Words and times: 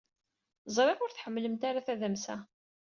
Ẓriɣ 0.75 0.99
ur 1.03 1.11
tḥemmlemt 1.11 1.63
ara 1.69 1.85
tadamsa. 1.85 2.37